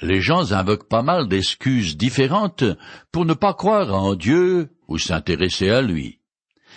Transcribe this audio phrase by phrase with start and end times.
[0.00, 2.64] les gens invoquent pas mal d'excuses différentes
[3.12, 6.20] pour ne pas croire en Dieu ou s'intéresser à lui.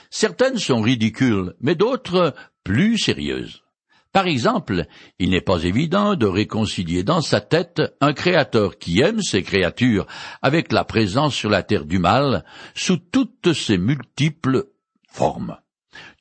[0.09, 3.63] Certaines sont ridicules, mais d'autres plus sérieuses.
[4.11, 4.87] Par exemple,
[5.19, 10.05] il n'est pas évident de réconcilier dans sa tête un créateur qui aime ses créatures
[10.41, 12.43] avec la présence sur la terre du mal
[12.75, 14.67] sous toutes ses multiples
[15.07, 15.57] formes,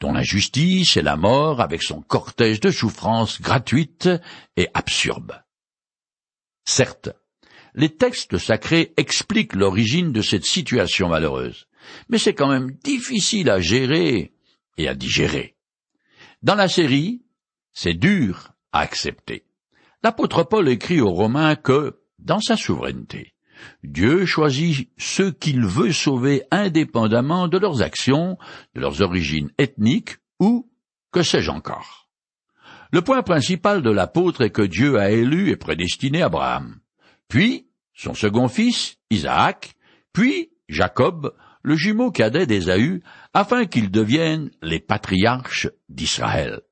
[0.00, 4.08] dont l'injustice et la mort avec son cortège de souffrances gratuites
[4.56, 5.42] et absurdes.
[6.64, 7.10] Certes,
[7.74, 11.66] les textes sacrés expliquent l'origine de cette situation malheureuse,
[12.08, 14.32] mais c'est quand même difficile à gérer
[14.76, 15.56] et à digérer.
[16.42, 17.22] Dans la série,
[17.72, 19.44] c'est dur à accepter.
[20.02, 23.34] L'apôtre Paul écrit aux Romains que, dans sa souveraineté,
[23.84, 28.38] Dieu choisit ceux qu'il veut sauver indépendamment de leurs actions,
[28.74, 30.70] de leurs origines ethniques ou
[31.12, 31.99] que sais-je encore.
[32.92, 36.80] Le point principal de l'apôtre est que Dieu a élu et prédestiné Abraham,
[37.28, 39.74] puis son second fils, Isaac,
[40.12, 43.02] puis Jacob, le jumeau cadet d'Ésaü,
[43.32, 46.62] afin qu'ils deviennent les patriarches d'Israël.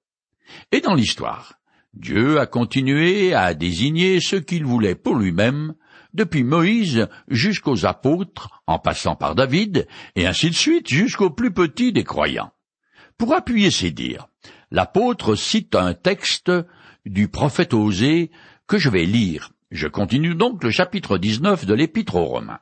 [0.72, 1.54] Et dans l'histoire,
[1.94, 5.74] Dieu a continué à désigner ce qu'il voulait pour lui-même,
[6.14, 11.92] depuis Moïse jusqu'aux apôtres, en passant par David, et ainsi de suite jusqu'aux plus petits
[11.92, 12.52] des croyants.
[13.18, 14.28] Pour appuyer ses dires,
[14.70, 16.52] l'apôtre cite un texte
[17.04, 18.30] du prophète Osée
[18.66, 19.50] que je vais lire.
[19.70, 22.60] Je continue donc le chapitre 19 de l'Épître aux Romains.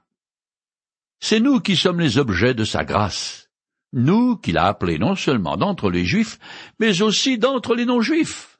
[1.20, 3.48] C'est nous qui sommes les objets de sa grâce,
[3.92, 6.38] nous qu'il a appelés non seulement d'entre les Juifs,
[6.78, 8.58] mais aussi d'entre les non-Juifs.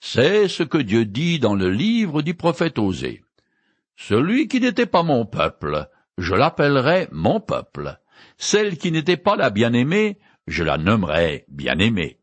[0.00, 3.24] C'est ce que Dieu dit dans le livre du prophète Osée.
[3.96, 7.98] Celui qui n'était pas mon peuple, je l'appellerai mon peuple.
[8.36, 12.20] Celle qui n'était pas la bien-aimée, je la nommerai bien-aimée.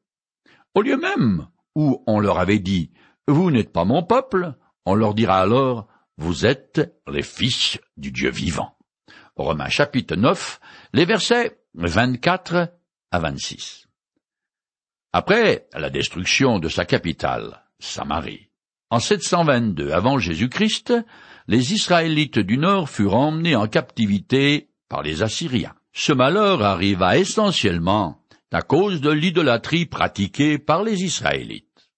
[0.75, 2.91] Au lieu même où on leur avait dit,
[3.27, 4.53] vous n'êtes pas mon peuple,
[4.85, 8.77] on leur dira alors, vous êtes les fils du Dieu vivant.
[9.35, 10.59] Romains chapitre 9,
[10.93, 12.73] les versets 24
[13.11, 13.87] à 26.
[15.11, 18.49] Après la destruction de sa capitale, Samarie,
[18.89, 20.93] en 722 avant Jésus-Christ,
[21.47, 25.73] les Israélites du Nord furent emmenés en captivité par les Assyriens.
[25.91, 28.22] Ce malheur arriva essentiellement
[28.53, 31.89] à cause de l'idolâtrie pratiquée par les Israélites.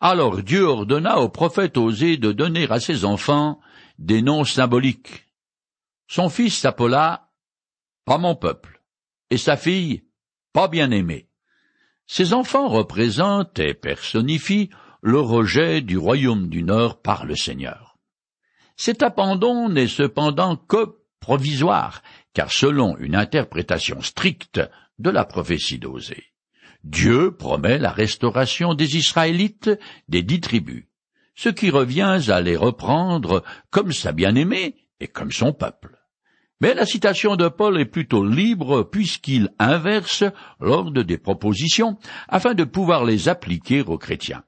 [0.00, 3.60] Alors Dieu ordonna au prophète Osée de donner à ses enfants
[3.98, 5.26] des noms symboliques
[6.08, 7.30] son fils s'appela
[8.04, 8.80] Pas mon peuple,
[9.30, 10.04] et sa fille
[10.52, 11.28] Pas bien-aimée.
[12.06, 14.70] Ces enfants représentent et personnifient
[15.02, 17.98] le rejet du royaume du Nord par le Seigneur.
[18.76, 22.02] Cet abandon n'est cependant que provisoire,
[22.34, 24.60] car selon une interprétation stricte
[24.98, 26.32] de la prophétie d'Osée,
[26.84, 29.70] Dieu promet la restauration des Israélites
[30.08, 30.86] des dix tribus,
[31.34, 35.98] ce qui revient à les reprendre comme sa bien-aimée et comme son peuple.
[36.60, 40.24] Mais la citation de Paul est plutôt libre puisqu'il inverse
[40.58, 44.44] l'ordre des propositions afin de pouvoir les appliquer aux chrétiens.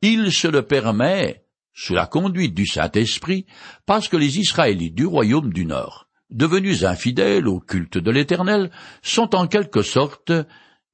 [0.00, 3.46] Il se le permet sous la conduite du Saint-Esprit
[3.86, 8.70] parce que les Israélites du royaume du Nord, devenus infidèles au culte de l'Éternel,
[9.02, 10.32] sont en quelque sorte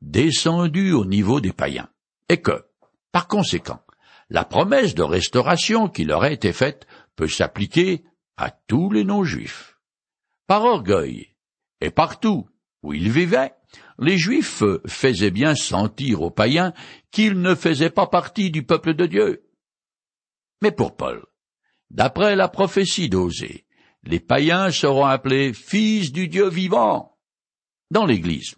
[0.03, 1.89] descendus au niveau des païens,
[2.29, 2.67] et que,
[3.13, 3.81] par conséquent,
[4.31, 8.05] la promesse de restauration qui leur a été faite peut s'appliquer
[8.37, 9.79] à tous les non-juifs.
[10.47, 11.35] Par orgueil,
[11.81, 12.49] et partout
[12.83, 13.53] où ils vivaient,
[13.99, 16.73] les Juifs faisaient bien sentir aux païens
[17.11, 19.45] qu'ils ne faisaient pas partie du peuple de Dieu.
[20.63, 21.25] Mais pour Paul,
[21.91, 23.67] d'après la prophétie d'Osée,
[24.09, 27.19] les païens seront appelés fils du Dieu vivant.
[27.91, 28.55] Dans l'Église,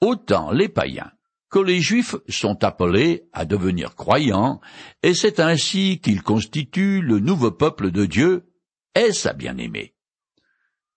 [0.00, 1.12] autant les païens
[1.50, 4.60] que les Juifs sont appelés à devenir croyants,
[5.02, 8.50] et c'est ainsi qu'ils constituent le nouveau peuple de Dieu
[8.94, 9.94] et sa bien-aimée.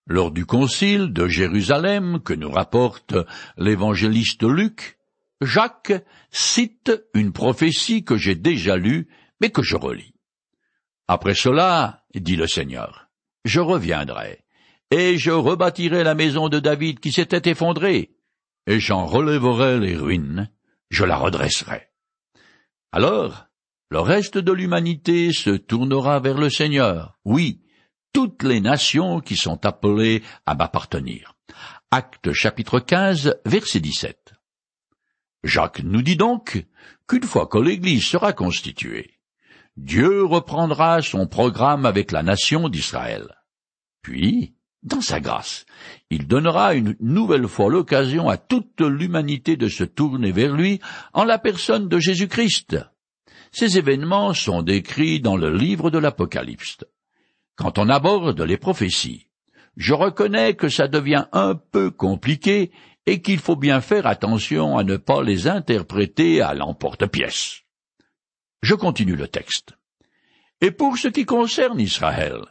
[0.06, 3.14] Lors du concile de Jérusalem que nous rapporte
[3.58, 4.98] l'évangéliste Luc,
[5.42, 5.92] Jacques
[6.30, 9.08] cite une prophétie que j'ai déjà lue,
[9.42, 10.14] mais que je relis.
[11.06, 13.09] Après cela, dit le Seigneur,
[13.44, 14.44] je reviendrai,
[14.90, 18.16] et je rebâtirai la maison de David qui s'était effondrée,
[18.66, 20.50] et j'en relèverai les ruines,
[20.90, 21.88] je la redresserai.
[22.92, 23.46] Alors,
[23.90, 27.62] le reste de l'humanité se tournera vers le Seigneur, oui,
[28.12, 31.34] toutes les nations qui sont appelées à m'appartenir.
[31.90, 34.34] Acte chapitre 15, verset 17.
[35.44, 36.66] Jacques nous dit donc
[37.08, 39.19] qu'une fois que l'Église sera constituée,
[39.80, 43.36] Dieu reprendra son programme avec la nation d'Israël.
[44.02, 45.66] Puis, dans sa grâce,
[46.10, 50.80] il donnera une nouvelle fois l'occasion à toute l'humanité de se tourner vers lui
[51.12, 52.78] en la personne de Jésus-Christ.
[53.52, 56.78] Ces événements sont décrits dans le livre de l'Apocalypse
[57.60, 59.26] quand on aborde les prophéties,
[59.76, 62.70] je reconnais que ça devient un peu compliqué
[63.04, 67.60] et qu'il faut bien faire attention à ne pas les interpréter à l'emporte-pièce.
[68.62, 69.72] Je continue le texte.
[70.60, 72.42] Et pour ce qui concerne Israël,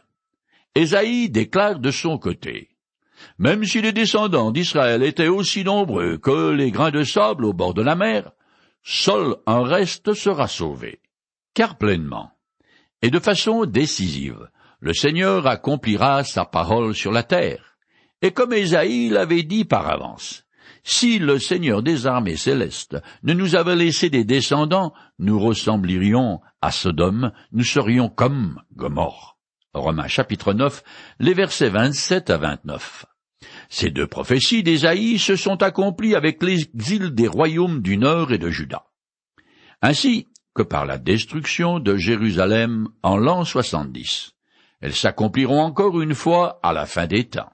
[0.74, 2.70] Ésaïe déclare de son côté,
[3.38, 7.74] Même si les descendants d'Israël étaient aussi nombreux que les grains de sable au bord
[7.74, 8.32] de la mer,
[8.82, 11.00] seul un reste sera sauvé.
[11.54, 12.32] Car pleinement,
[13.02, 14.48] et de façon décisive,
[14.80, 17.76] le Seigneur accomplira sa parole sur la terre.
[18.22, 20.44] Et comme Ésaïe l'avait dit par avance,
[20.82, 26.70] si le Seigneur des armées célestes ne nous avait laissé des descendants, nous ressemblerions à
[26.70, 29.38] Sodome, nous serions comme Gomorre.
[29.72, 30.82] Romains chapitre 9,
[31.20, 33.06] les versets 27 à 29.
[33.68, 38.50] Ces deux prophéties d'Ésaïe se sont accomplies avec l'exil des royaumes du Nord et de
[38.50, 38.84] Juda.
[39.80, 44.32] Ainsi que par la destruction de Jérusalem en l'an 70.
[44.80, 47.52] Elles s'accompliront encore une fois à la fin des temps.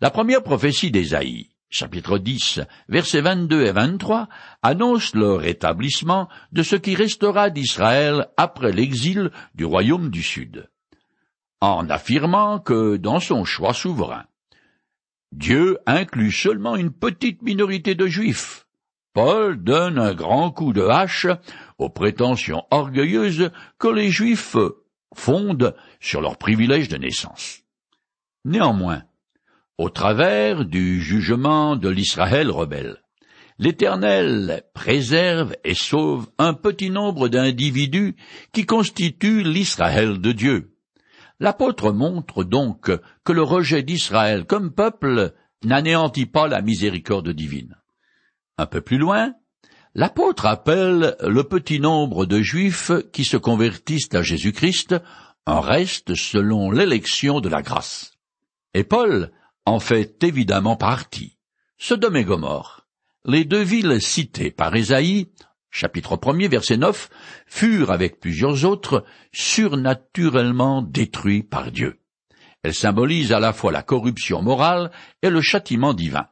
[0.00, 4.28] La première prophétie d'Ésaïe, chapitre 10, versets 22 et 23,
[4.62, 10.68] annonce le rétablissement de ce qui restera d'Israël après l'exil du royaume du Sud,
[11.60, 14.24] en affirmant que dans son choix souverain,
[15.32, 18.66] Dieu inclut seulement une petite minorité de Juifs.
[19.14, 21.26] Paul donne un grand coup de hache
[21.78, 24.56] aux prétentions orgueilleuses que les Juifs
[25.14, 27.62] fondent sur leurs privilèges de naissance.
[28.44, 29.04] Néanmoins,
[29.82, 32.98] au travers du jugement de l'Israël rebelle,
[33.58, 38.14] l'Éternel préserve et sauve un petit nombre d'individus
[38.52, 40.76] qui constituent l'Israël de Dieu.
[41.40, 42.92] L'apôtre montre donc
[43.24, 45.34] que le rejet d'Israël comme peuple
[45.64, 47.76] n'anéantit pas la miséricorde divine.
[48.58, 49.34] Un peu plus loin,
[49.96, 54.94] l'apôtre appelle le petit nombre de Juifs qui se convertissent à Jésus-Christ
[55.44, 58.12] un reste selon l'élection de la grâce.
[58.74, 59.32] Et Paul
[59.64, 61.38] en fait évidemment partie.
[61.78, 62.86] Sodome et Gomorre,
[63.24, 65.28] les deux villes citées par Ésaïe,
[65.70, 67.08] chapitre 1 verset 9,
[67.46, 72.00] furent avec plusieurs autres surnaturellement détruits par Dieu.
[72.62, 74.90] Elles symbolisent à la fois la corruption morale
[75.22, 76.28] et le châtiment divin.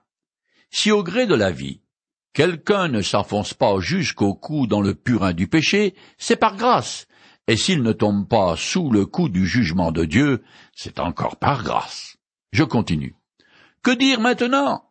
[0.71, 1.83] Si au gré de la vie,
[2.33, 7.07] quelqu'un ne s'enfonce pas jusqu'au cou dans le purin du péché, c'est par grâce,
[7.49, 11.65] et s'il ne tombe pas sous le coup du jugement de Dieu, c'est encore par
[11.65, 12.17] grâce.
[12.53, 13.17] Je continue.
[13.83, 14.85] Que dire maintenant?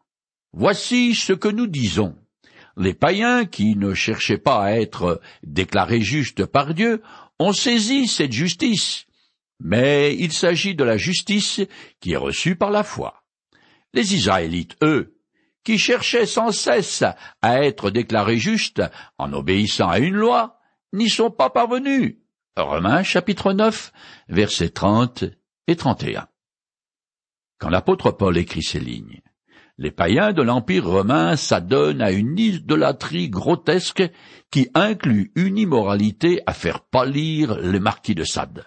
[0.51, 2.15] Voici ce que nous disons.
[2.75, 7.03] Les païens qui ne cherchaient pas à être déclarés justes par Dieu
[7.37, 9.05] ont saisi cette justice,
[9.59, 11.61] mais il s'agit de la justice
[11.99, 13.21] qui est reçue par la foi.
[13.93, 15.19] Les Israélites, eux,
[15.63, 17.03] qui cherchaient sans cesse
[17.41, 18.81] à être déclarés justes
[19.19, 20.57] en obéissant à une loi,
[20.93, 22.17] n'y sont pas parvenus.
[22.57, 23.91] Romains chapitre 9,
[24.29, 25.25] versets 30
[25.67, 26.27] et 31.
[27.59, 29.21] Quand l'apôtre Paul écrit ces lignes,
[29.77, 34.03] les païens de l'Empire romain s'adonnent à une idolâtrie grotesque
[34.49, 38.65] qui inclut une immoralité à faire pâlir les marquis de Sade.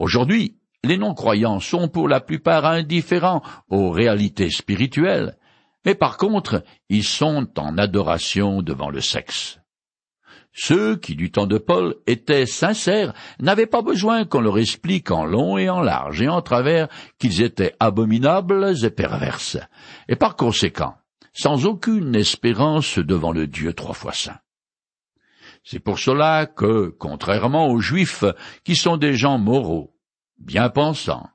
[0.00, 5.36] Aujourd'hui, les non-croyants sont pour la plupart indifférents aux réalités spirituelles,
[5.84, 9.59] mais par contre, ils sont en adoration devant le sexe.
[10.52, 15.24] Ceux qui, du temps de Paul, étaient sincères, n'avaient pas besoin qu'on leur explique en
[15.24, 16.88] long et en large et en travers
[17.18, 19.58] qu'ils étaient abominables et perverses,
[20.08, 20.96] et par conséquent,
[21.32, 24.38] sans aucune espérance devant le Dieu trois fois saint.
[25.62, 28.24] C'est pour cela que, contrairement aux Juifs,
[28.64, 29.94] qui sont des gens moraux,
[30.38, 31.28] bien pensants,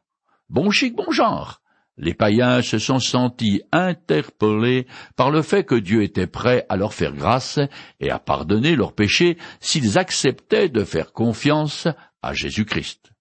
[0.49, 1.61] bon chic, bon genre,
[1.97, 4.85] les païens se sont sentis interpellés
[5.15, 7.59] par le fait que Dieu était prêt à leur faire grâce
[7.99, 11.87] et à pardonner leurs péchés s'ils acceptaient de faire confiance
[12.21, 13.11] à Jésus-Christ.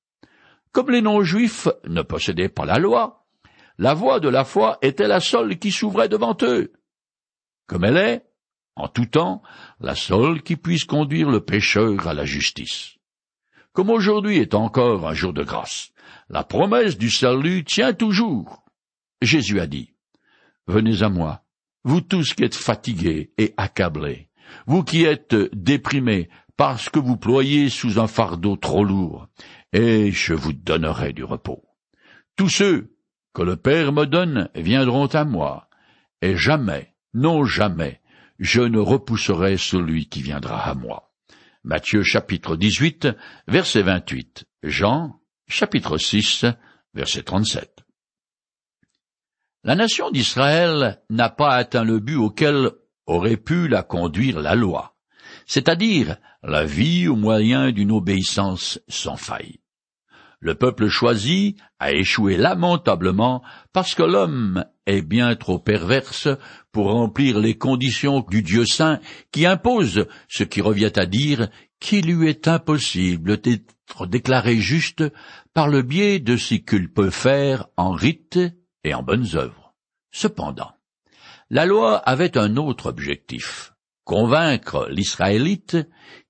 [0.73, 3.26] Comme les non-juifs ne possédaient pas la loi,
[3.78, 6.73] la voie de la foi était la seule qui s'ouvrait devant eux.
[7.66, 8.26] Comme elle est,
[8.76, 9.43] en tout temps,
[9.78, 12.97] la seule qui puisse conduire le pécheur à la justice.
[13.73, 15.93] Comme aujourd'hui est encore un jour de grâce,
[16.28, 18.63] la promesse du salut tient toujours.
[19.25, 19.93] Jésus a dit,
[20.66, 21.45] Venez à moi,
[21.85, 24.31] vous tous qui êtes fatigués et accablés,
[24.66, 29.28] vous qui êtes déprimés parce que vous ployez sous un fardeau trop lourd,
[29.73, 31.64] et je vous donnerai du repos.
[32.37, 32.97] Tous ceux
[33.35, 35.69] que le Père me donne viendront à moi,
[36.23, 38.00] et jamais, non jamais,
[38.38, 41.12] je ne repousserai celui qui viendra à moi.
[41.64, 43.09] Matthieu chapitre 18,
[43.49, 44.45] verset 28.
[44.62, 46.47] Jean chapitre 6,
[46.95, 47.83] verset 37.
[49.66, 52.71] La nation d'Israël n'a pas atteint le but auquel
[53.06, 54.94] aurait pu la conduire la loi,
[55.47, 59.61] c'est-à-dire la vie au moyen d'une obéissance sans faille.
[60.38, 63.42] Le peuple choisi a échoué lamentablement
[63.73, 66.28] parce que l'homme est bien trop perverse
[66.71, 69.00] pour remplir les conditions du Dieu saint
[69.33, 71.49] qui impose ce qui revient à dire
[71.80, 75.04] qu'il lui est impossible d'être déclaré juste
[75.54, 78.38] par le biais de ce qu'il peut faire en rites
[78.84, 79.74] et en bonnes œuvres.
[80.12, 80.72] Cependant,
[81.50, 83.74] la loi avait un autre objectif,
[84.04, 85.76] convaincre l'Israélite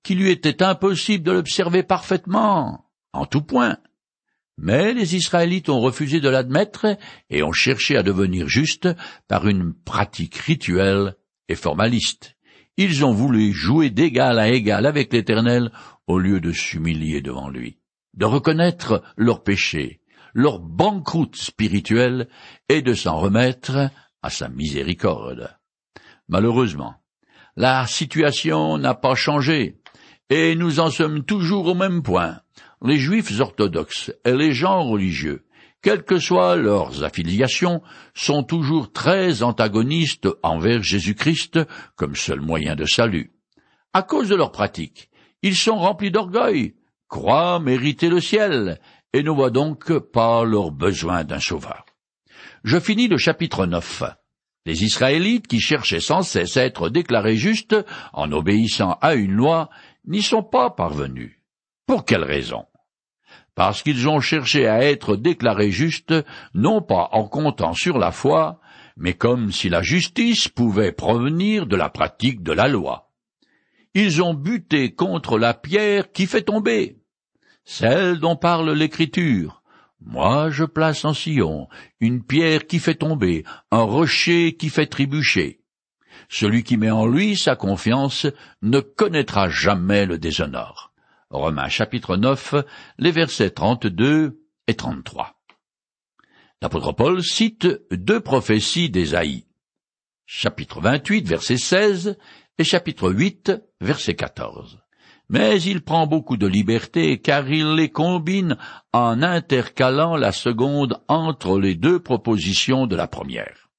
[0.03, 3.77] qu'il lui était impossible de l'observer parfaitement, en tout point,
[4.57, 6.97] mais les Israélites ont refusé de l'admettre
[7.29, 8.89] et ont cherché à devenir justes
[9.27, 11.15] par une pratique rituelle
[11.49, 12.35] et formaliste.
[12.77, 15.71] Ils ont voulu jouer d'égal à égal avec l'Éternel
[16.07, 17.79] au lieu de s'humilier devant lui,
[18.13, 20.01] de reconnaître leurs péchés,
[20.35, 22.27] leur banqueroute spirituelle
[22.69, 23.89] et de s'en remettre
[24.21, 25.57] à sa miséricorde.
[26.27, 26.95] Malheureusement,
[27.55, 29.79] la situation n'a pas changé,
[30.29, 32.41] et nous en sommes toujours au même point
[32.81, 35.45] les juifs orthodoxes et les gens religieux,
[35.81, 37.81] quelles que soient leurs affiliations,
[38.13, 41.59] sont toujours très antagonistes envers Jésus-Christ
[41.95, 43.31] comme seul moyen de salut.
[43.93, 45.09] À cause de leurs pratiques,
[45.41, 46.75] ils sont remplis d'orgueil,
[47.07, 48.79] croient mériter le ciel,
[49.15, 51.85] et ne voient donc pas leur besoin d'un sauveur.
[52.65, 54.03] Je finis le chapitre 9.
[54.65, 57.77] Les Israélites, qui cherchaient sans cesse à être déclarés justes
[58.11, 59.69] en obéissant à une loi,
[60.05, 61.39] n'y sont pas parvenus.
[61.87, 62.65] Pour quelle raison?
[63.55, 66.13] Parce qu'ils ont cherché à être déclarés justes,
[66.53, 68.59] non pas en comptant sur la foi,
[68.97, 73.11] mais comme si la justice pouvait provenir de la pratique de la loi.
[73.93, 76.97] Ils ont buté contre la pierre qui fait tomber,
[77.65, 79.61] celle dont parle l'Écriture.
[79.99, 81.67] Moi je place en Sion
[81.99, 85.61] une pierre qui fait tomber, un rocher qui fait trébucher.
[86.29, 88.27] Celui qui met en lui sa confiance
[88.61, 90.93] ne connaîtra jamais le déshonneur.
[91.29, 92.55] Romains chapitre 9,
[92.99, 95.35] les versets 32 et 33.
[96.61, 99.45] L'apôtre Paul cite deux prophéties d'Ésaïe,
[100.25, 102.17] chapitre 28, verset 16
[102.57, 104.84] et chapitre 8, verset 14.
[105.29, 108.57] Mais il prend beaucoup de liberté car il les combine
[108.93, 113.69] en intercalant la seconde entre les deux propositions de la première.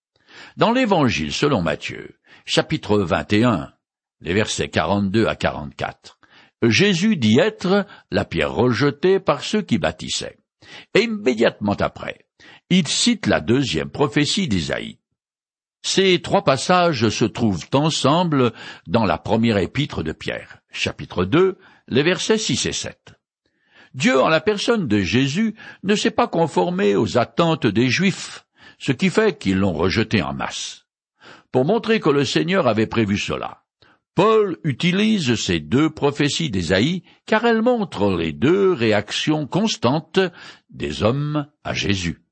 [0.56, 3.72] Dans l'Évangile selon Matthieu, chapitre 21,
[4.20, 6.18] les versets 42 à 44,
[6.62, 10.38] Jésus dit être la pierre rejetée par ceux qui bâtissaient.
[10.94, 12.26] Et immédiatement après,
[12.70, 14.98] il cite la deuxième prophétie d'Isaïe.
[15.82, 18.52] Ces trois passages se trouvent ensemble
[18.88, 23.14] dans la première épître de Pierre, chapitre 2, les versets 6 et 7.
[23.94, 28.46] Dieu, en la personne de Jésus, ne s'est pas conformé aux attentes des Juifs,
[28.78, 30.84] ce qui fait qu'ils l'ont rejeté en masse.
[31.50, 33.62] Pour montrer que le Seigneur avait prévu cela,
[34.14, 40.20] Paul utilise ces deux prophéties d'Ésaïe car elles montrent les deux réactions constantes
[40.70, 42.25] des hommes à Jésus.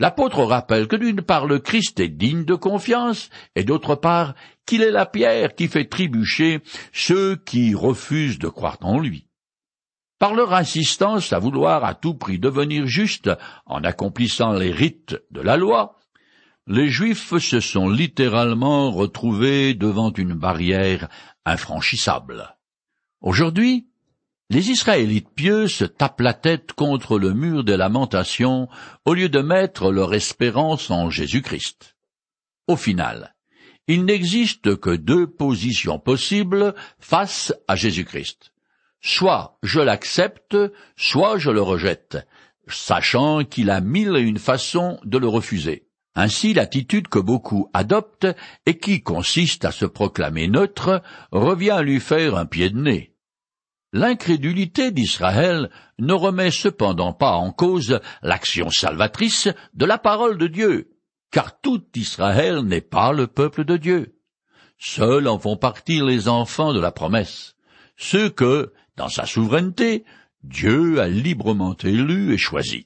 [0.00, 4.80] L'apôtre rappelle que d'une part le Christ est digne de confiance et d'autre part qu'il
[4.82, 9.26] est la pierre qui fait trébucher ceux qui refusent de croire en lui.
[10.18, 13.30] Par leur insistance à vouloir à tout prix devenir justes
[13.66, 15.98] en accomplissant les rites de la loi,
[16.66, 21.10] les Juifs se sont littéralement retrouvés devant une barrière
[21.44, 22.56] infranchissable.
[23.20, 23.89] Aujourd'hui,
[24.50, 28.68] les Israélites pieux se tapent la tête contre le mur des lamentations
[29.04, 31.94] au lieu de mettre leur espérance en Jésus-Christ.
[32.66, 33.36] Au final,
[33.86, 38.52] il n'existe que deux positions possibles face à Jésus-Christ.
[39.00, 40.56] Soit je l'accepte,
[40.96, 42.18] soit je le rejette,
[42.66, 45.86] sachant qu'il a mille et une façons de le refuser.
[46.16, 48.26] Ainsi l'attitude que beaucoup adoptent
[48.66, 53.10] et qui consiste à se proclamer neutre revient à lui faire un pied de nez.
[53.92, 55.68] L'incrédulité d'Israël
[55.98, 60.96] ne remet cependant pas en cause l'action salvatrice de la parole de Dieu,
[61.32, 64.14] car tout Israël n'est pas le peuple de Dieu.
[64.78, 67.56] Seuls en font partie les enfants de la promesse,
[67.96, 70.04] ceux que, dans sa souveraineté,
[70.44, 72.84] Dieu a librement élus et choisis.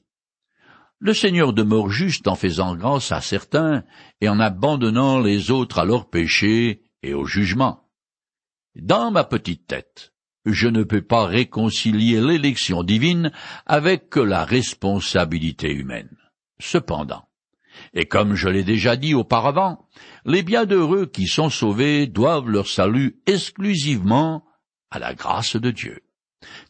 [0.99, 3.83] Le Seigneur demeure juste en faisant grâce à certains
[4.21, 7.87] et en abandonnant les autres à leurs péchés et au jugement.
[8.75, 10.14] Dans ma petite tête,
[10.45, 13.31] je ne peux pas réconcilier l'élection divine
[13.65, 16.15] avec la responsabilité humaine.
[16.59, 17.27] Cependant,
[17.93, 19.87] et comme je l'ai déjà dit auparavant,
[20.25, 24.45] les bienheureux qui sont sauvés doivent leur salut exclusivement
[24.91, 26.01] à la grâce de Dieu.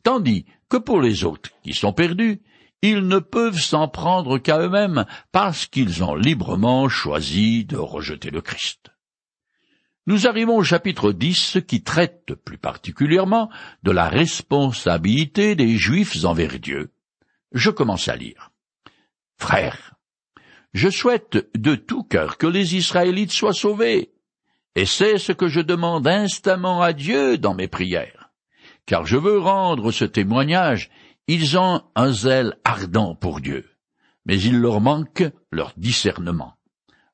[0.04, 2.42] Tandis que pour les autres qui sont perdus,
[2.82, 8.42] ils ne peuvent s'en prendre qu'à eux-mêmes parce qu'ils ont librement choisi de rejeter le
[8.42, 8.92] Christ.
[10.08, 13.50] Nous arrivons au chapitre 10 qui traite plus particulièrement
[13.82, 16.92] de la responsabilité des Juifs envers Dieu.
[17.54, 18.52] Je commence à lire.
[19.38, 19.96] Frères,
[20.74, 24.12] je souhaite de tout cœur que les Israélites soient sauvés,
[24.76, 28.30] et c'est ce que je demande instamment à Dieu dans mes prières.
[28.86, 30.92] Car je veux rendre ce témoignage,
[31.28, 33.68] ils ont un zèle ardent pour Dieu,
[34.26, 36.54] mais il leur manque leur discernement.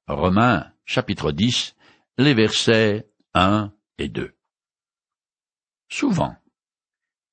[0.08, 1.76] Romains chapitre 10,
[2.22, 4.34] les versets 1 et 2.
[5.90, 6.36] Souvent,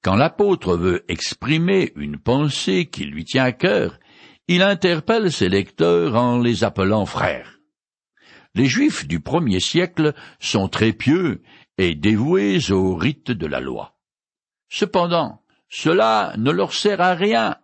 [0.02, 3.98] quand l'apôtre veut exprimer une pensée qui lui tient à cœur,
[4.48, 7.60] il interpelle ses lecteurs en les appelant frères.
[8.54, 11.42] Les Juifs du premier siècle sont très pieux
[11.76, 13.98] et dévoués au rite de la loi.
[14.70, 17.58] Cependant, cela ne leur sert à rien,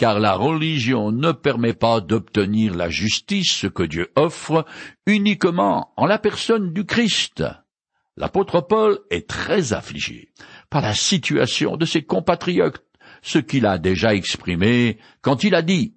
[0.00, 4.64] car la religion ne permet pas d'obtenir la justice que Dieu offre
[5.04, 7.44] uniquement en la personne du Christ.
[8.16, 10.30] L'apôtre Paul est très affligé
[10.70, 12.82] par la situation de ses compatriotes,
[13.20, 15.96] ce qu'il a déjà exprimé quand il a dit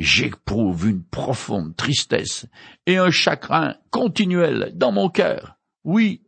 [0.00, 2.46] J'éprouve une profonde tristesse
[2.86, 5.58] et un chagrin continuel dans mon cœur.
[5.84, 6.22] Oui,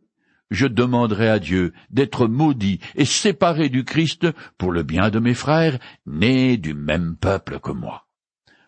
[0.51, 4.27] je demanderai à Dieu d'être maudit et séparé du Christ
[4.57, 8.07] pour le bien de mes frères, nés du même peuple que moi.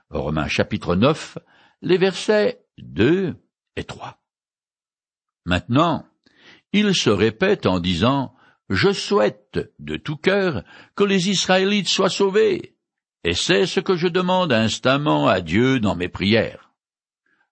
[0.10, 1.38] Romains chapitre 9,
[1.82, 3.36] les versets 2
[3.76, 4.18] et 3.
[5.46, 6.08] Maintenant,
[6.72, 8.34] il se répète en disant
[8.70, 10.64] Je souhaite de tout cœur
[10.96, 12.78] que les Israélites soient sauvés.
[13.26, 16.72] Et c'est ce que je demande instamment à Dieu dans mes prières.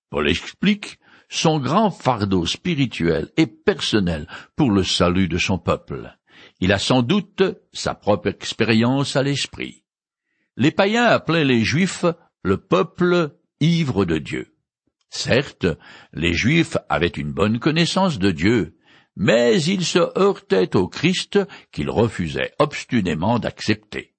[0.10, 1.00] Paul explique
[1.32, 6.14] son grand fardeau spirituel et personnel pour le salut de son peuple.
[6.60, 9.86] Il a sans doute sa propre expérience à l'esprit.
[10.58, 12.06] Les païens appelaient les Juifs
[12.44, 14.54] le peuple ivre de Dieu.
[15.10, 15.68] Certes,
[16.12, 18.78] les Juifs avaient une bonne connaissance de Dieu,
[19.16, 21.40] mais ils se heurtaient au Christ
[21.72, 24.16] qu'ils refusaient obstinément d'accepter.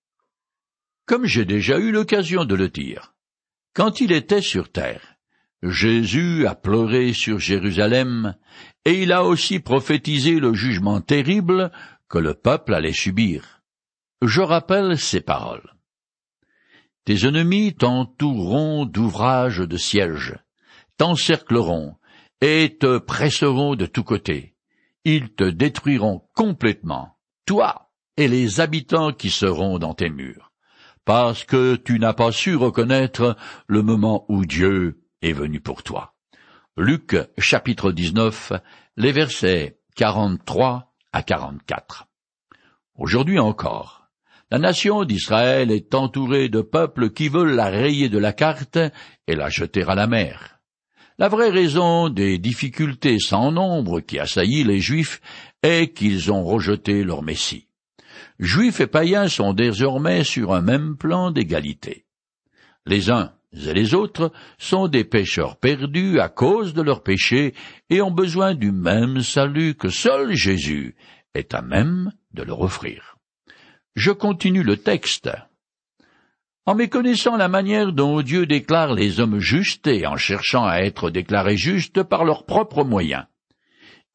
[1.04, 3.14] Comme j'ai déjà eu l'occasion de le dire,
[3.74, 5.11] quand il était sur terre,
[5.62, 8.34] Jésus a pleuré sur Jérusalem,
[8.84, 11.70] et il a aussi prophétisé le jugement terrible
[12.08, 13.62] que le peuple allait subir.
[14.22, 15.74] Je rappelle ces paroles.
[17.04, 20.36] Tes ennemis t'entoureront d'ouvrages de siège,
[20.96, 21.96] t'encercleront,
[22.40, 24.56] et te presseront de tous côtés.
[25.04, 30.52] Ils te détruiront complètement, toi et les habitants qui seront dans tes murs
[31.04, 36.14] parce que tu n'as pas su reconnaître le moment où Dieu est venu pour toi.
[36.76, 38.52] Luc chapitre 19,
[38.96, 42.06] les versets 43 à 44.
[42.96, 44.08] Aujourd'hui encore,
[44.50, 48.78] la nation d'Israël est entourée de peuples qui veulent la rayer de la carte
[49.26, 50.60] et la jeter à la mer.
[51.18, 55.20] La vraie raison des difficultés sans nombre qui assaillissent les Juifs
[55.62, 57.68] est qu'ils ont rejeté leur Messie.
[58.38, 62.06] Juifs et païens sont désormais sur un même plan d'égalité.
[62.86, 67.54] Les uns et les autres sont des pécheurs perdus à cause de leurs péchés
[67.90, 70.96] et ont besoin du même salut que seul Jésus
[71.34, 73.16] est à même de leur offrir.
[73.94, 75.30] Je continue le texte.
[76.64, 81.10] En méconnaissant la manière dont Dieu déclare les hommes justes et en cherchant à être
[81.10, 83.26] déclarés justes par leurs propres moyens,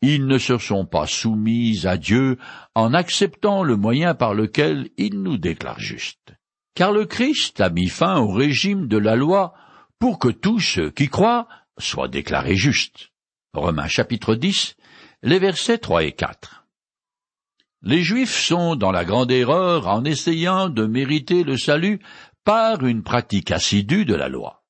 [0.02, 2.38] ils ne se sont pas soumis à Dieu
[2.74, 6.34] en acceptant le moyen par lequel il nous déclare justes.
[6.78, 9.56] Car le Christ a mis fin au régime de la loi
[9.98, 11.48] pour que tous ceux qui croient
[11.80, 13.10] soient déclarés justes.
[13.56, 14.76] Romains chapitre 10,
[15.24, 16.68] les versets 3 et 4.
[17.82, 22.00] Les Juifs sont dans la grande erreur en essayant de mériter le salut
[22.44, 24.64] par une pratique assidue de la loi.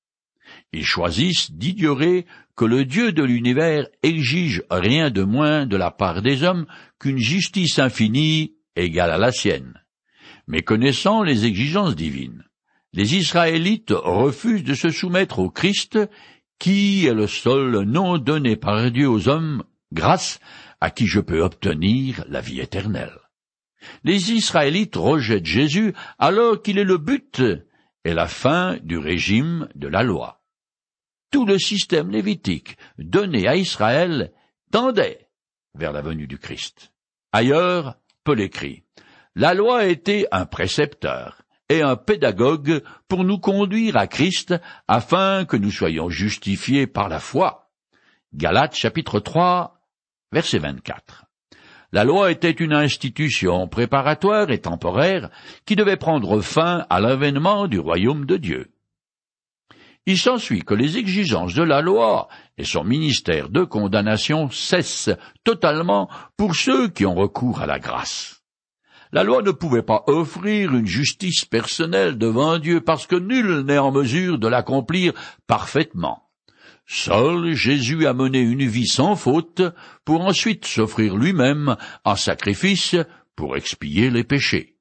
[0.71, 6.21] Ils choisissent d'ignorer que le Dieu de l'univers exige rien de moins de la part
[6.21, 6.67] des hommes
[7.01, 9.83] qu'une justice infinie égale à la sienne.
[10.47, 12.43] Mais connaissant les exigences divines,
[12.93, 15.99] les Israélites refusent de se soumettre au Christ,
[16.57, 20.39] qui est le seul nom donné par Dieu aux hommes, grâce
[20.79, 23.19] à qui je peux obtenir la vie éternelle.
[24.03, 27.41] Les Israélites rejettent Jésus alors qu'il est le but
[28.05, 30.37] et la fin du régime de la loi
[31.31, 34.33] tout le système lévitique donné à Israël
[34.71, 35.29] tendait
[35.75, 36.93] vers la venue du Christ.
[37.31, 38.83] Ailleurs, Paul écrit
[39.39, 44.55] La loi était un précepteur et un pédagogue pour nous conduire à Christ
[44.87, 47.69] afin que nous soyons justifiés par la foi.
[48.33, 49.79] Galates chapitre 3
[50.31, 51.25] verset 24.
[51.91, 55.29] La loi était une institution préparatoire et temporaire
[55.67, 58.71] qui devait prendre fin à l'avènement du royaume de Dieu.
[60.07, 66.09] Il s'ensuit que les exigences de la loi et son ministère de condamnation cessent totalement
[66.37, 68.36] pour ceux qui ont recours à la grâce.
[69.11, 73.77] La loi ne pouvait pas offrir une justice personnelle devant Dieu parce que nul n'est
[73.77, 75.13] en mesure de l'accomplir
[75.47, 76.23] parfaitement.
[76.85, 79.61] Seul Jésus a mené une vie sans faute
[80.05, 82.95] pour ensuite s'offrir lui-même en sacrifice
[83.35, 84.77] pour expier les péchés.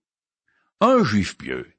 [0.81, 1.76] Un juif pieux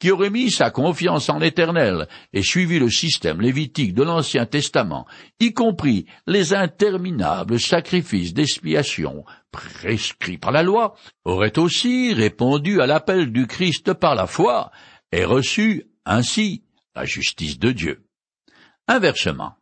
[0.00, 5.06] qui aurait mis sa confiance en l'Éternel et suivi le système lévitique de l'Ancien Testament,
[5.38, 13.30] y compris les interminables sacrifices d'expiation prescrits par la loi, aurait aussi répondu à l'appel
[13.30, 14.72] du Christ par la foi
[15.12, 18.04] et reçu ainsi la justice de Dieu.
[18.88, 19.54] Inversement,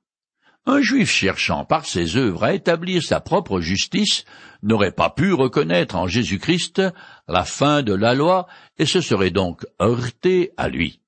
[0.69, 4.27] un juif cherchant par ses œuvres à établir sa propre justice
[4.63, 6.83] n'aurait pas pu reconnaître en Jésus-Christ
[7.27, 11.01] la fin de la loi et se serait donc heurté à lui.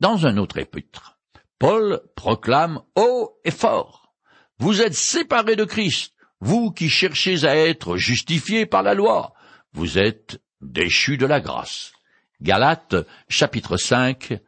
[0.00, 1.18] Dans un autre épître,
[1.58, 4.14] Paul proclame haut et fort
[4.58, 9.34] Vous êtes séparés de Christ, vous qui cherchez à être justifiés par la loi,
[9.74, 11.92] vous êtes déchus de la grâce.
[12.40, 12.96] Galates
[13.28, 14.40] chapitre 5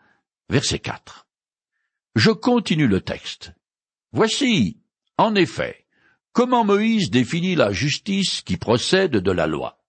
[0.49, 1.27] verset 4.
[2.17, 3.53] Je continue le texte.
[4.15, 4.79] Voici,
[5.19, 5.87] en effet,
[6.33, 9.83] comment Moïse définit la justice qui procède de la loi.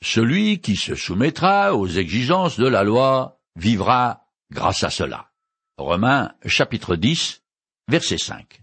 [0.00, 5.32] Celui qui se soumettra aux exigences de la loi vivra grâce à cela.
[5.76, 7.42] Romains chapitre 10,
[7.88, 8.62] verset 5.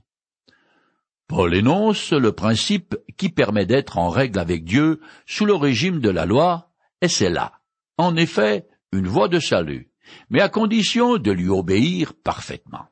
[1.27, 6.09] Paul énonce le principe qui permet d'être en règle avec Dieu sous le régime de
[6.09, 7.59] la loi, et c'est là,
[7.99, 9.91] en effet, une voie de salut,
[10.31, 12.87] mais à condition de lui obéir parfaitement.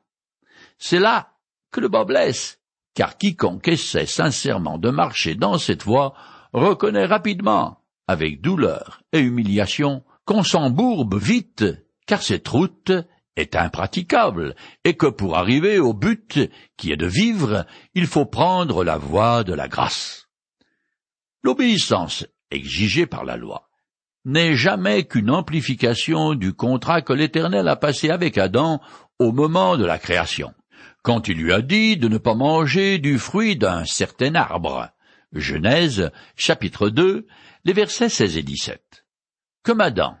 [0.78, 1.33] C'est là
[1.74, 2.60] que le bas blesse,
[2.94, 6.14] car quiconque essaie sincèrement de marcher dans cette voie
[6.52, 11.64] reconnaît rapidement, avec douleur et humiliation, qu'on s'embourbe vite,
[12.06, 12.92] car cette route
[13.34, 16.38] est impraticable, et que pour arriver au but
[16.76, 20.28] qui est de vivre, il faut prendre la voie de la grâce.
[21.42, 23.68] L'obéissance exigée par la loi
[24.24, 28.80] n'est jamais qu'une amplification du contrat que l'Éternel a passé avec Adam
[29.18, 30.54] au moment de la création
[31.04, 34.88] quand il lui a dit de ne pas manger du fruit d'un certain arbre.
[35.32, 37.26] Genèse, chapitre 2,
[37.66, 39.04] les versets 16 et 17.
[39.62, 40.16] Comme Adam,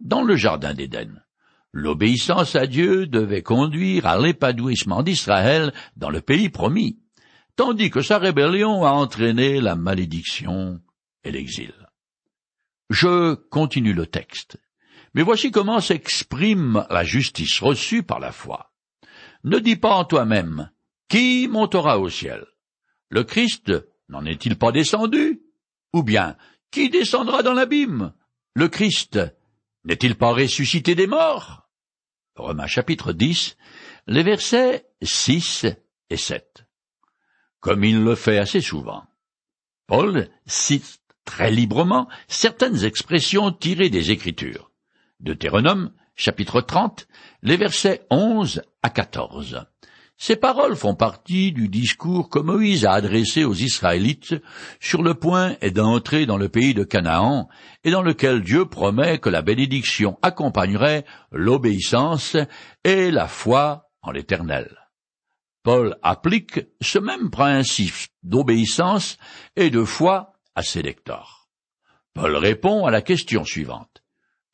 [0.00, 1.24] dans le jardin d'Éden,
[1.72, 7.00] l'obéissance à Dieu devait conduire à l'épanouissement d'Israël dans le pays promis,
[7.56, 10.80] tandis que sa rébellion a entraîné la malédiction
[11.24, 11.74] et l'exil.
[12.90, 14.56] Je continue le texte.
[15.14, 18.70] Mais voici comment s'exprime la justice reçue par la foi.
[19.44, 20.70] Ne dis pas en toi-même,
[21.08, 22.46] qui montera au ciel?
[23.08, 23.72] Le Christ
[24.08, 25.42] n'en est-il pas descendu?
[25.92, 26.36] Ou bien,
[26.70, 28.12] qui descendra dans l'abîme?
[28.54, 29.18] Le Christ
[29.84, 31.68] n'est-il pas ressuscité des morts?
[32.34, 33.56] Romains chapitre 10,
[34.06, 35.66] les versets 6
[36.10, 36.64] et 7.
[37.60, 39.04] Comme il le fait assez souvent.
[39.86, 44.70] Paul cite très librement certaines expressions tirées des Écritures.
[45.20, 47.08] Deutéronome chapitre 30,
[47.42, 49.66] les versets 11 à 14.
[50.20, 54.34] Ces paroles font partie du discours que Moïse a adressé aux Israélites
[54.80, 57.48] sur le point d'entrer dans le pays de Canaan
[57.84, 62.36] et dans lequel Dieu promet que la bénédiction accompagnerait l'obéissance
[62.82, 64.76] et la foi en l'Éternel.
[65.62, 69.18] Paul applique ce même principe d'obéissance
[69.54, 71.48] et de foi à ses lecteurs.
[72.12, 73.97] Paul répond à la question suivante.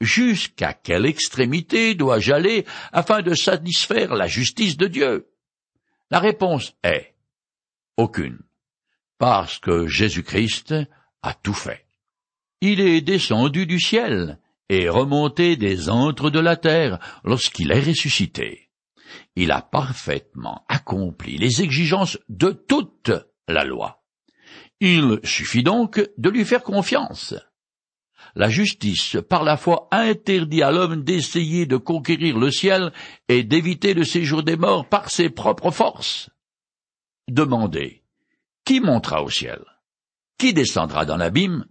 [0.00, 5.28] Jusqu'à quelle extrémité dois-je aller afin de satisfaire la justice de Dieu?
[6.10, 7.14] La réponse est
[7.96, 8.40] aucune,
[9.18, 10.74] parce que Jésus-Christ
[11.22, 11.86] a tout fait.
[12.60, 18.70] Il est descendu du ciel et remonté des antres de la terre lorsqu'il est ressuscité.
[19.36, 23.12] Il a parfaitement accompli les exigences de toute
[23.48, 24.02] la loi.
[24.80, 27.34] Il suffit donc de lui faire confiance.
[28.36, 32.92] La justice, par la foi, interdit à l'homme d'essayer de conquérir le ciel
[33.28, 36.30] et d'éviter le séjour des morts par ses propres forces.
[37.28, 38.02] Demandez,
[38.64, 39.62] qui montera au ciel?
[40.36, 41.66] Qui descendra dans l'abîme?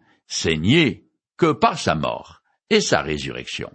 [0.46, 1.06] Nier
[1.38, 3.72] que par sa mort et sa résurrection,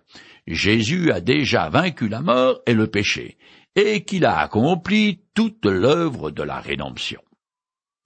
[0.47, 3.37] Jésus a déjà vaincu la mort et le péché,
[3.77, 7.23] et qu'il a accompli toute l'œuvre de la rédemption.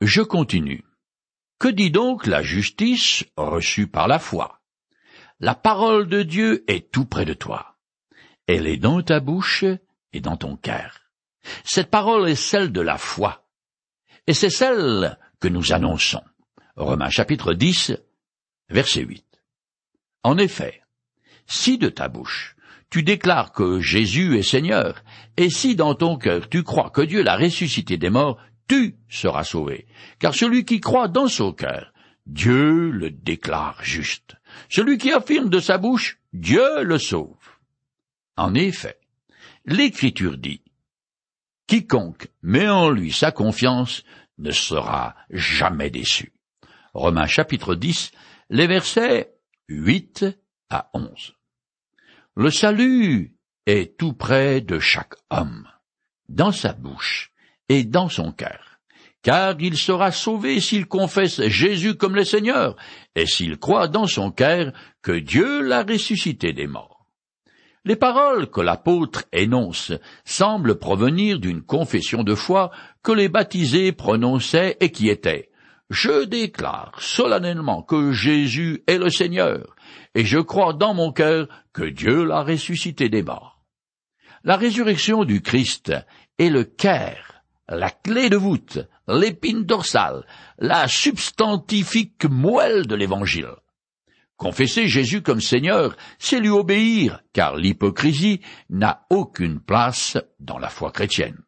[0.01, 0.85] Je continue.
[1.61, 4.62] Que dit donc la justice reçue par la foi?
[5.45, 7.75] La parole de Dieu est tout près de toi.
[8.47, 9.65] Elle est dans ta bouche
[10.13, 11.01] et dans ton cœur.
[11.65, 13.45] Cette parole est celle de la foi.
[14.29, 16.23] Et c'est celle que nous annonçons.
[16.77, 17.93] Romains chapitre 10,
[18.69, 19.27] verset 8.
[20.23, 20.81] En effet,
[21.49, 22.55] si de ta bouche
[22.89, 25.03] tu déclares que Jésus est Seigneur,
[25.37, 29.43] et si dans ton cœur tu crois que Dieu l'a ressuscité des morts, tu seras
[29.43, 29.89] sauvé.
[30.21, 31.93] Car celui qui croit dans son cœur,
[32.27, 34.37] Dieu le déclare juste
[34.69, 37.37] Celui qui affirme de sa bouche Dieu le sauve.
[38.37, 38.99] En effet,
[39.67, 40.63] l'Écriture dit
[41.67, 44.03] Quiconque met en lui sa confiance
[44.39, 46.33] ne sera jamais déçu.
[46.95, 48.13] Romains chapitre 10,
[48.51, 49.35] les versets
[49.69, 50.27] 8
[50.71, 51.35] à 11.
[52.37, 53.35] Le salut
[53.67, 55.69] est tout près de chaque homme,
[56.29, 57.33] dans sa bouche
[57.69, 58.72] et dans son cœur,
[59.23, 62.77] car il sera sauvé s'il confesse Jésus comme le Seigneur
[63.15, 67.07] et s'il croit dans son cœur que Dieu l'a ressuscité des morts.
[67.85, 69.93] Les paroles que l'apôtre énonce
[70.25, 72.71] semblent provenir d'une confession de foi
[73.03, 75.51] que les baptisés prononçaient et qui était
[75.91, 79.75] Je déclare solennellement que Jésus est le Seigneur,
[80.15, 83.61] et je crois dans mon cœur que Dieu l'a ressuscité des morts.
[84.45, 85.93] La résurrection du Christ
[86.39, 90.25] est le cœur, la clé de voûte, l'épine dorsale,
[90.59, 93.55] la substantifique moelle de l'Évangile.
[94.37, 100.91] Confesser Jésus comme Seigneur, c'est lui obéir, car l'hypocrisie n'a aucune place dans la foi
[100.91, 101.39] chrétienne.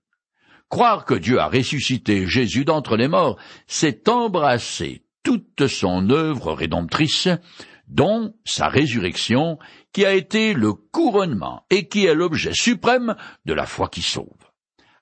[0.69, 3.37] Croire que Dieu a ressuscité Jésus d'entre les morts,
[3.67, 7.29] c'est embrasser toute son œuvre rédemptrice,
[7.89, 9.59] dont sa résurrection,
[9.93, 14.44] qui a été le couronnement et qui est l'objet suprême de la foi qui sauve.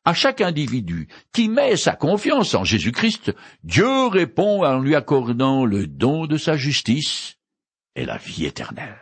[0.05, 5.87] À chaque individu qui met sa confiance en Jésus-Christ, Dieu répond en lui accordant le
[5.87, 7.37] don de sa justice,
[7.95, 9.02] et la vie éternelle.